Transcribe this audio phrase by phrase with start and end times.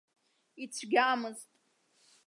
[0.63, 1.49] Ицәгьамызт!